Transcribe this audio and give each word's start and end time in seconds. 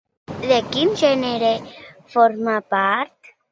De 0.51 0.57
quin 0.75 0.95
gènere 1.01 1.53
forma 2.17 2.59
part? 2.75 3.33